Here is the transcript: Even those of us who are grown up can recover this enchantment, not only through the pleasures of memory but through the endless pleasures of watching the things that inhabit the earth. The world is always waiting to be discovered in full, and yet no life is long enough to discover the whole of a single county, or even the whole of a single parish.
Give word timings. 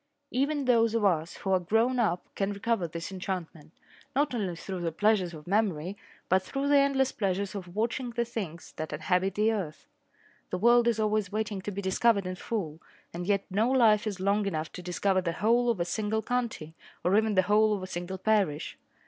Even 0.31 0.65
those 0.65 0.95
of 0.95 1.05
us 1.05 1.35
who 1.37 1.51
are 1.51 1.59
grown 1.59 1.99
up 1.99 2.25
can 2.33 2.51
recover 2.53 2.87
this 2.87 3.11
enchantment, 3.11 3.71
not 4.15 4.33
only 4.33 4.55
through 4.55 4.81
the 4.81 4.91
pleasures 4.91 5.31
of 5.31 5.45
memory 5.45 5.95
but 6.27 6.41
through 6.41 6.67
the 6.67 6.79
endless 6.79 7.11
pleasures 7.11 7.53
of 7.53 7.75
watching 7.75 8.09
the 8.09 8.25
things 8.25 8.73
that 8.77 8.91
inhabit 8.91 9.35
the 9.35 9.51
earth. 9.51 9.85
The 10.49 10.57
world 10.57 10.87
is 10.87 10.99
always 10.99 11.31
waiting 11.31 11.61
to 11.61 11.69
be 11.71 11.83
discovered 11.83 12.25
in 12.25 12.33
full, 12.33 12.81
and 13.13 13.27
yet 13.27 13.45
no 13.51 13.69
life 13.69 14.07
is 14.07 14.19
long 14.19 14.47
enough 14.47 14.71
to 14.71 14.81
discover 14.81 15.21
the 15.21 15.33
whole 15.33 15.69
of 15.69 15.79
a 15.79 15.85
single 15.85 16.23
county, 16.23 16.73
or 17.03 17.15
even 17.15 17.35
the 17.35 17.43
whole 17.43 17.75
of 17.75 17.83
a 17.83 17.85
single 17.85 18.17
parish. 18.17 18.79